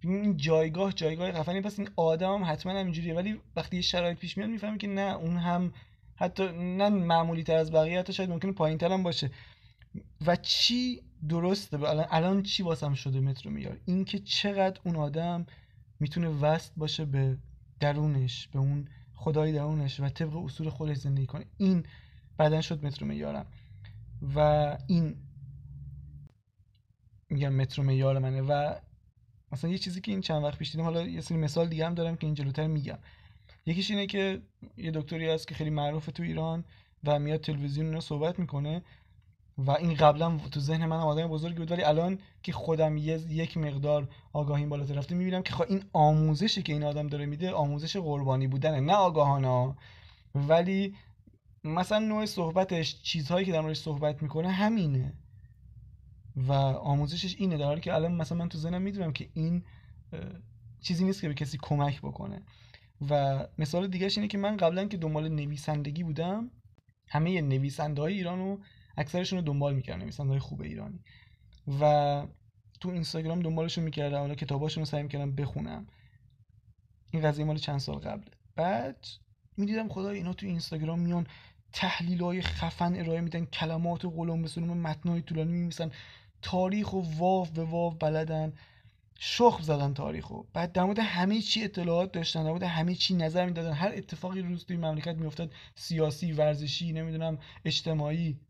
[0.00, 4.36] این جایگاه جایگاه خفنی پس این آدم هم حتما همینجوریه ولی وقتی یه شرایط پیش
[4.38, 5.72] میاد می‌فهمی که نه اون هم
[6.16, 9.30] حتی نه معمولی تر از بقیه حتی شاید ممکنه پایین هم باشه.
[10.26, 15.46] و چی درسته؟ الان الان چی واسم شده مترو میار؟ اینکه چقدر اون آدم
[16.00, 17.38] می‌تونه وست باشه به
[17.80, 21.44] درونش به اون خدای درونش و طبق اصول خودش زندگی کنه.
[21.58, 21.86] این
[22.38, 23.46] بعدا شد مترو میارم.
[24.34, 24.38] و
[24.86, 25.16] این
[27.28, 28.74] میگم مترو میار منه و
[29.52, 31.94] مثلا یه چیزی که این چند وقت پیش دیدم حالا یه سری مثال دیگه هم
[31.94, 32.98] دارم که این جلوتر میگم.
[33.66, 34.42] یکیش اینه که
[34.76, 36.64] یه دکتری هست که خیلی معروفه تو ایران
[37.04, 38.82] و میاد تلویزیون رو صحبت می‌کنه
[39.58, 44.08] و این قبلا تو ذهن من آدم بزرگی بود ولی الان که خودم یک مقدار
[44.32, 48.46] آگاهیم بالاتر رفته می‌بینم که خب این آموزشی که این آدم داره میده آموزش قربانی
[48.46, 49.74] بودنه نه آگاهانه
[50.34, 50.94] ولی
[51.66, 55.14] مثلا نوع صحبتش چیزهایی که در موردش صحبت می‌کنه همینه.
[56.36, 59.64] و آموزشش اینه در حالی که الان مثلا من تو ذهنم می‌دونم که این
[60.80, 62.42] چیزی نیست که به کسی کمک بکنه.
[63.10, 66.50] و مثال دیگهش اینه که من قبلا که دنبال نویسندگی بودم
[67.08, 68.60] همه نویسنده های ایران رو
[68.96, 71.00] اکثرشون رو دنبال می‌کردم نویسنده های خوب ایرانی.
[71.80, 72.26] و
[72.80, 75.86] تو اینستاگرام دنبالشون می‌کردم حالا کتاباشون رو سعی می‌کردم بخونم.
[77.10, 78.30] این قضیه مال چند سال قبله.
[78.56, 79.06] بعد
[79.56, 81.26] می‌دیدم خدا اینا تو اینستاگرام میان
[81.72, 85.90] تحلیل های خفن ارائه میدن کلمات و قلم به متنای طولانی میمیسن
[86.42, 88.52] تاریخ و واو به واو بلدن.
[89.18, 93.46] شخم زدن تاریخو بعد در مورد همه چی اطلاعات داشتن در مورد همه چی نظر
[93.46, 93.72] می‌دادن.
[93.72, 98.40] هر اتفاقی روز توی مملکت میافتاد سیاسی ورزشی نمی‌دونم اجتماعی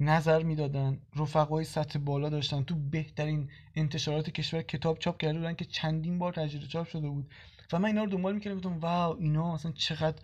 [0.00, 1.00] نظر می‌دادن.
[1.16, 2.62] رفقای سطح بالا داشتن.
[2.62, 7.30] تو بهترین انتشارات کشور کتاب چاپ کرده بودن که چندین بار تجدید چاپ شده بود.
[7.72, 10.22] و من اینا رو دنبال می‌کردم گفتم واو اینا اصلا چقدر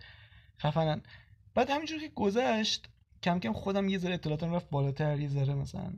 [0.59, 1.01] خفنن.
[1.55, 2.87] بعد همینجور که گذشت
[3.23, 5.93] کم کم خودم یه ذره اطلاعاتم رفت بالاتر یه ذره مثلا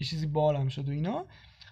[0.00, 1.26] یه چیزی بارم شد و اینا.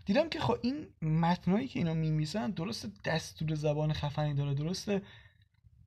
[0.04, 4.90] دیدم که خب این متنایی که اینا میمیسن درست دستور زبان خفنی داره درست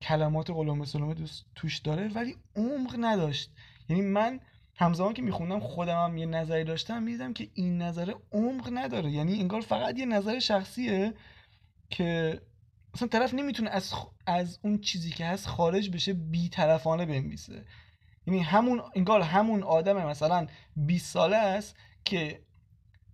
[0.02, 1.16] کلمات قلم سلمه
[1.56, 3.52] توش داره ولی عمق نداشت.
[3.90, 4.40] یعنی من
[4.76, 9.12] همزمان که میخوندم خودم هم یه نظری داشتم می‌دیدم که این نظر عمق نداره.
[9.12, 11.14] یعنی انگار فقط یه نظر شخصیه
[11.90, 12.42] که
[12.94, 13.94] اصلا طرف نمی‌تونه از,
[14.26, 17.66] از اون چیزی که هست خارج بشه بیطرفانه بنویسه.
[18.28, 21.76] یعنی همون انگار همون آدم مثلا 20 ساله است
[22.06, 22.42] که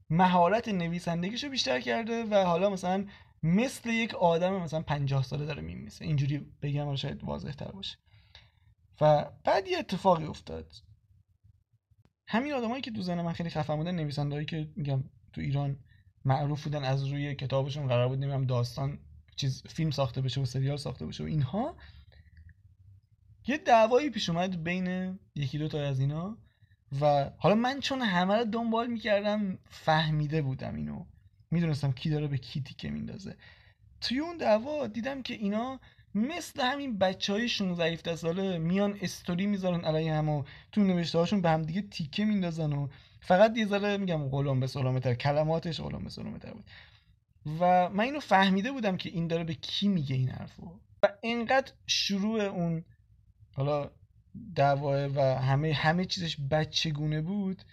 [0.10, 3.06] مهارت نویسندگیشو بیشتر کرده و حالا مثلا
[3.44, 7.98] مثل یک آدم مثلا 50 ساله داره میمیسه اینجوری بگم شاید واضح تر باشه.
[9.02, 10.74] و بعد یه اتفاقی افتاد.
[12.28, 15.80] همین آدمایی که تو ذهن من خیلی خفن بودن نویسندهایی که میگم تو ایران
[16.26, 19.00] معروف بودن از روی کتابشون قرار بود نمی‌دونم داستان
[19.38, 21.76] چیز فیلم ساخته بشه و سریال ساخته بشه و اینها
[23.48, 26.38] یه دعوایی پیش اومد بین یکی دو تا از اینا
[27.02, 31.06] و حالا من چون همه رو دنبال می‌کردم فهمیده بودم اینو.
[31.52, 33.36] می‌دونستم کی داره به کی تیکه میندازه.
[34.02, 35.80] توی اون دعوا دیدم که اینا
[36.16, 41.42] مثل همین بچه های 16 ساله میان استوری می‌ذارن علیه هم و تو نوشته هاشون
[41.42, 42.88] به هم دیگه تیکه میندازن و
[43.20, 46.66] فقط یه ذره میگم قلم به سلامتر کلماتش قلم به سلامتر بود.
[47.60, 50.80] و من اینو فهمیده بودم که این داره به کی میگه این حرفو.
[51.04, 52.86] و اینقدر شروع اون
[53.54, 53.92] حالا
[54.56, 57.64] دعواه و همه همه چیزش بچگونه بود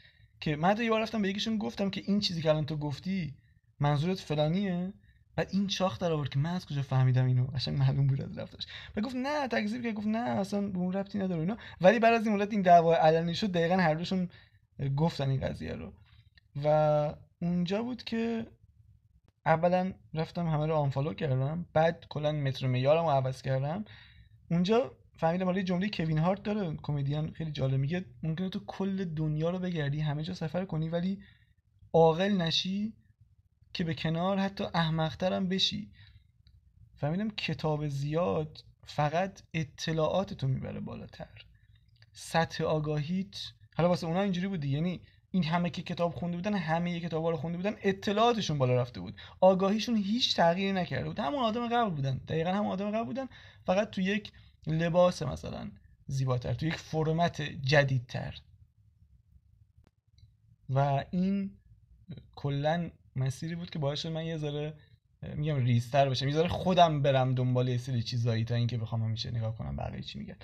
[0.41, 3.35] که من یه بار رفتم به یکیشون گفتم که این چیزی که الان تو گفتی
[3.81, 4.93] منظورت فلانیه.
[5.37, 8.39] بعد این چاخ در آورد که من از کجا فهمیدم اینو؟ قشنگ معلوم بود از
[8.39, 8.67] رفتارش.
[8.97, 11.57] و گفت نه تکذیب که گفت نه اصلا به اون ربطی نداره اینا.
[11.81, 14.29] ولی بعد از این مدت این دعوا علنی شد دقیقا هر دوشون
[14.97, 15.93] گفتن این قضیه رو.
[16.65, 18.47] و اونجا بود که
[19.47, 23.85] اولا رفتم همه رو آنفالو کردم بعد کلا متر معیارم رو عوض کردم.
[24.51, 29.51] اونجا فهمیدم حالا جمله کوین هارت داره کمدین خیلی جالب میگه ممکنه تو کل دنیا
[29.51, 31.23] رو بگردی همه جا سفر کنی ولی
[31.93, 32.93] عاقل نشی
[33.75, 35.91] که به کنار حتی احمقتر هم بشی.
[36.97, 41.45] فهمیدم کتاب زیاد فقط اطلاعات تو می‌بره بالاتر.
[42.13, 43.37] سطح آگاهیت
[43.77, 45.01] حالا واسه اونا اینجوری بودی یعنی
[45.35, 49.15] این همه که کتاب خونده بودن همه کتاب رو خونده بودن اطلاعاتشون بالا رفته بود.
[49.41, 51.19] آگاهیشون هیچ تغییری نکرده بود.
[51.19, 52.17] همون آدم قبل بودن.
[52.29, 53.27] دقیقا همون آدم قبل بودن.
[53.67, 54.33] فقط تو یک
[54.67, 55.71] لباس مثلا
[56.07, 58.39] زیباتر تو یک فرمت جدیدتر.
[60.71, 61.51] و این
[62.35, 64.75] کلا مسیری بود که باعث شد من یه ذره
[65.35, 66.29] میگم ریستر بشم.
[66.29, 70.03] یه ذره خودم برم دنبال یه سری چیزایی تا اینکه بخوام همیشه نگاه کنم بقیه
[70.03, 70.37] چی میگن.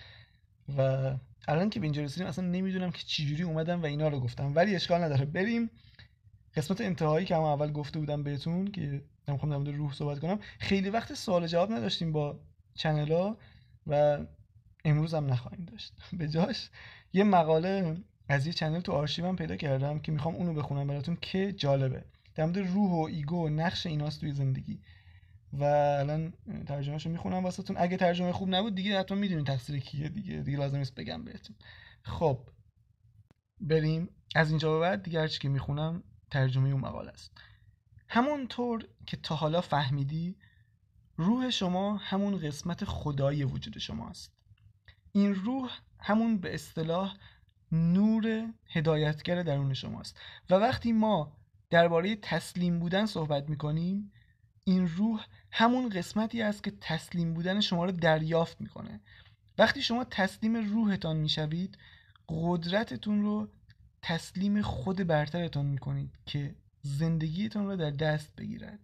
[0.78, 1.12] و
[1.48, 4.54] الان که به اینجا رسیدیم اصلا نمی‌دونم که چجوری اومدم و اینا رو گفتم.
[4.54, 5.24] ولی اشکال نداره.
[5.24, 5.70] بریم
[6.56, 10.38] قسمت انتهایی که همون اول گفته بودم بهتون که نمی‌خوام در روح صحبت کنم.
[10.58, 12.40] خیلی وقت سوال جواب نداشتیم با
[12.74, 13.34] channel
[13.86, 14.18] و
[14.84, 15.92] امروز هم نخواهیم داشت.
[16.18, 16.70] به جاش
[17.12, 17.96] یه مقاله
[18.28, 22.04] از یه channel تو آرشیوم پیدا کردم که می‌خوام اونو بخونم براتون که جالبه.
[22.34, 24.80] در مورد روح و ego و نقش ایناست توی زندگی.
[25.60, 25.64] و
[26.00, 26.32] الان
[26.66, 27.76] ترجمهشو می‌خونم واسهتون.
[27.78, 30.36] اگه ترجمه خوب نبود دیگه حتما می‌دونین تقصیر کیه دیگه.
[30.36, 31.56] دیگه لازم نیست بگم بهتون.
[32.02, 32.38] خب
[33.60, 34.08] بریم.
[34.34, 37.32] از اینجا به بعد دیگه هرچی که می‌خونم ترجمه اون مقاله است.
[38.08, 40.36] همونطور که تا حالا فهمیدی
[41.16, 44.32] روح شما همون قسمت خدای وجود شماست
[45.12, 47.16] این روح همون به اصطلاح
[47.72, 50.18] نور هدایتگر درون شماست.
[50.50, 51.36] و وقتی ما
[51.70, 54.12] درباره تسلیم بودن صحبت می‌کنیم
[54.64, 59.00] این روح همون قسمتی است که تسلیم بودن شما رو دریافت می‌کنه.
[59.58, 61.78] وقتی شما تسلیم روحتان می‌شوید
[62.28, 63.48] قدرتتون رو
[64.02, 68.80] تسلیم خود برترتان می‌کنید که زندگیتان را در دست بگیرد.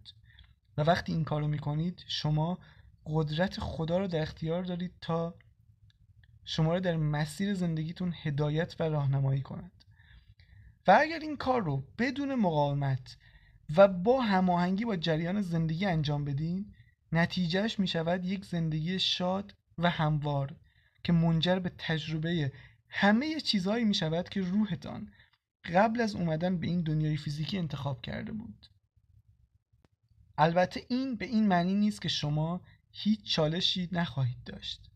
[0.77, 2.57] و وقتی این کار رو می‌کنید شما
[3.05, 5.35] قدرت خدا رو در اختیار دارید تا
[6.45, 9.71] شما را در مسیر زندگیتون هدایت و راهنمایی کند.
[10.87, 13.17] و اگر این کار رو بدون مقاومت
[13.75, 16.73] و با هماهنگی با جریان زندگی انجام بدین
[17.11, 20.55] نتیجهش می شود یک زندگی شاد و هموار
[21.03, 22.51] که منجر به تجربه
[22.89, 25.11] همه چیزهایی می شود که روحتان
[25.73, 28.67] قبل از اومدن به این دنیای فیزیکی انتخاب کرده بود.
[30.37, 34.89] البته این به این معنی نیست که شما هیچ چالشی نخواهید داشت.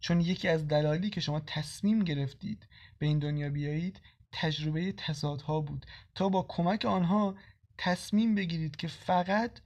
[0.00, 2.66] چون یکی از دلایلی که شما تصمیم گرفتید
[2.98, 4.00] به این دنیا بیایید
[4.32, 7.34] تجربه تضادها بود تا با کمک آنها
[7.78, 9.60] تصمیم بگیرید که فقط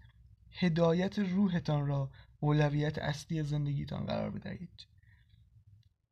[0.52, 4.86] هدایت روحتان را اولویت اصلی زندگیتان قرار بدهید.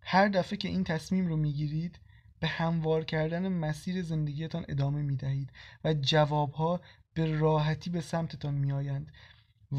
[0.01, 2.01] هر دفعه که این تصمیم رو می‌گیرید
[2.41, 5.53] به هموار کردن مسیر زندگیتان ادامه می‌دهید
[5.85, 6.81] و جوابها
[7.15, 9.13] به راحتی به سمتتان میآیند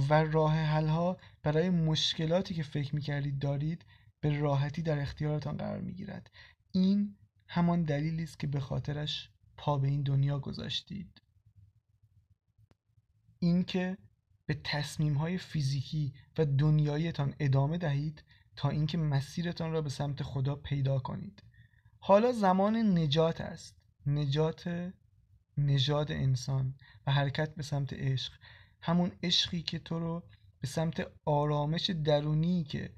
[0.10, 3.86] و راه حلها برای مشکلاتی که فکر می‌کردید دارید
[4.19, 6.32] به راحتی در اختیارتان قرار می‌گیرد.
[6.71, 7.15] این
[7.47, 11.21] همان دلیلی است که به خاطرش پا به این دنیا گذاشتید.
[13.39, 13.98] اینکه
[14.45, 18.24] به تصمیم های فیزیکی و دنیایتان ادامه دهید
[18.56, 21.43] تا اینکه مسیرتان را به سمت خدا پیدا کنید.
[22.00, 23.76] حالا زمان نجات است.
[24.06, 24.91] نجات
[25.58, 26.76] نژاد انسان
[27.08, 28.34] و حرکت به سمت عشق.
[28.82, 30.24] همون عشقی که تو رو
[30.62, 32.93] به سمت آرامش درونی که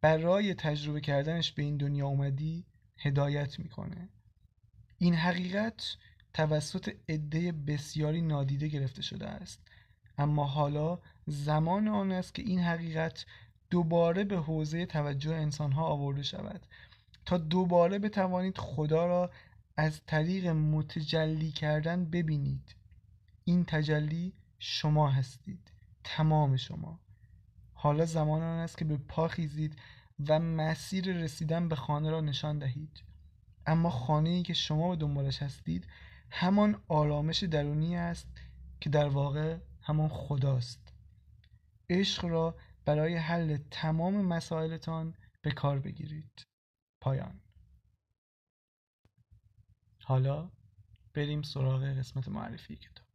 [0.00, 2.66] برای تجربه کردنش به این دنیا اومدی
[2.98, 4.08] هدایت می‌کنه.
[4.98, 5.96] این حقیقت
[6.34, 9.60] توسط عده بسیاری نادیده گرفته شده است.
[10.18, 13.26] اما حالا زمان آن است که این حقیقت
[13.70, 16.66] دوباره به حوزه توجه انسانها آورده شود.
[17.26, 19.30] تا دوباره بتوانید خدا را
[19.76, 22.74] از طریق متجلی کردن ببینید.
[23.44, 25.72] این تجلی شما هستید
[26.04, 27.00] تمام شما.
[27.74, 29.76] حالا زمان آن است که به پا خیزید
[30.28, 33.02] و مسیر رسیدن به خانه را نشان دهید.
[33.66, 35.86] اما خانه ای که شما به دنبالش هستید
[36.30, 38.26] همان آرامش درونی است
[38.80, 40.92] که در واقع همان خداست.
[41.90, 46.46] عشق را برای حل تمام مسائلتان به کار بگیرید.
[47.00, 47.40] پایان.
[50.04, 50.50] حالا
[51.14, 53.11] بریم سراغ قسمت معرفی کتاب.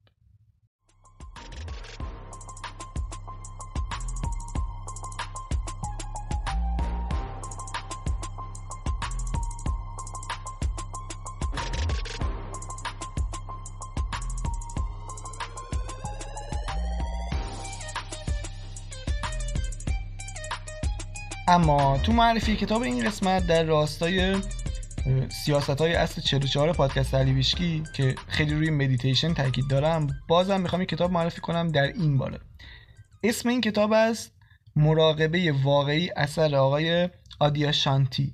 [21.50, 24.36] اما تو معرفی کتاب این قسمت در راستای
[25.30, 27.44] سیاست های اصل 44 پادکست علی
[27.94, 32.40] که خیلی روی مدیتیشن تاکید دارم بازم می‌خوام این کتاب معرفی کنم در این باره
[33.24, 34.32] اسم این کتاب است
[34.76, 38.34] مراقبه واقعی اثر آقای آدیا شانتی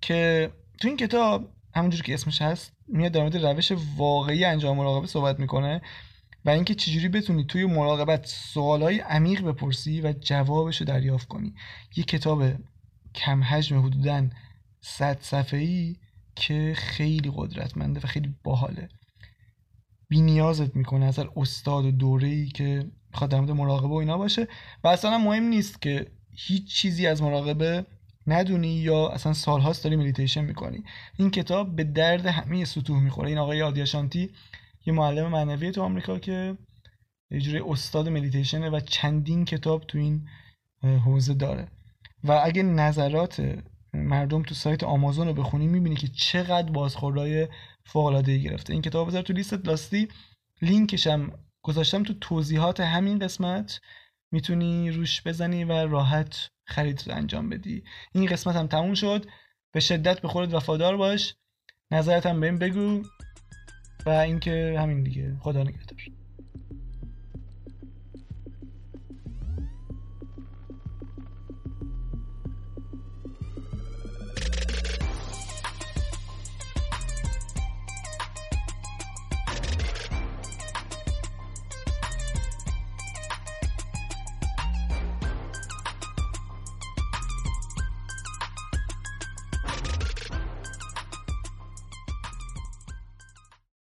[0.00, 5.06] که تو این کتاب همونجور که اسمش هست میاد در مورد روش واقعی انجام مراقبه
[5.06, 5.82] صحبت می‌کنه.
[6.46, 11.54] و اینکه چجوری بتونی توی مراقبت سوالای عمیق بپرسی و جوابش رو دریافت کنی.
[11.96, 12.52] یه کتاب
[13.14, 14.28] کم حجم حدودا
[14.80, 15.96] 100 صفحه‌ای
[16.36, 18.88] که خیلی قدرتمنده و خیلی باحاله.
[20.08, 24.18] بی نیازت می‌کنه از استاد و دوره ای که بخواد در مورد مراقبه و اینا
[24.18, 24.48] باشه
[24.84, 26.06] و اصلا مهم نیست که
[26.36, 27.86] هیچ چیزی از مراقبه
[28.26, 30.84] ندونی یا اصلا سالهاست داری مدیتیشن می‌کنی.
[31.16, 33.28] این کتاب به درد همه سطوح می‌خوره.
[33.28, 34.30] این آقای آدیاشانتی
[34.86, 36.56] یه معلم معنوی تو آمریکا که
[37.30, 40.28] یه جوری استاد مدیتیشنه و چندین کتاب تو این
[40.82, 41.68] حوزه داره.
[42.24, 43.62] و اگه نظرات
[43.94, 47.48] مردم تو سایت آمازون رو بخونی می‌بینی که چقدر بازخوردهای
[47.84, 48.72] فوق‌العاده‌ای گرفته.
[48.72, 50.08] این کتاب بذار تو لیست لاستی
[50.62, 53.80] لینکش هم گذاشتم تو توضیحات همین قسمت.
[54.32, 57.84] می‌تونی روش بزنی و راحت خرید رو انجام بدی.
[58.12, 59.26] این قسمت هم تموم شد.
[59.72, 61.34] به شدت به خودت وفادار باش.
[61.90, 63.02] نظرت هم بهم بگو.
[64.06, 65.36] و اینکه همین دیگه.
[65.40, 66.15] خدا نگهدار.